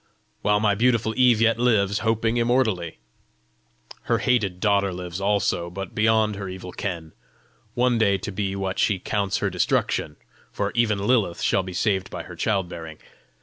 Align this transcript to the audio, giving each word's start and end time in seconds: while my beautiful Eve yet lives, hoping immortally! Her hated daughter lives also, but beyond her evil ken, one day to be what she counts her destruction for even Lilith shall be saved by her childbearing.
while 0.41 0.59
my 0.59 0.73
beautiful 0.73 1.13
Eve 1.15 1.39
yet 1.41 1.59
lives, 1.59 1.99
hoping 1.99 2.37
immortally! 2.37 2.97
Her 4.05 4.17
hated 4.17 4.59
daughter 4.59 4.91
lives 4.91 5.21
also, 5.21 5.69
but 5.69 5.93
beyond 5.93 6.37
her 6.37 6.49
evil 6.49 6.71
ken, 6.71 7.11
one 7.75 7.99
day 7.99 8.17
to 8.17 8.31
be 8.31 8.55
what 8.55 8.79
she 8.79 8.97
counts 8.97 9.37
her 9.37 9.51
destruction 9.51 10.15
for 10.51 10.71
even 10.73 10.97
Lilith 10.97 11.43
shall 11.43 11.61
be 11.61 11.73
saved 11.73 12.09
by 12.09 12.23
her 12.23 12.35
childbearing. 12.35 12.97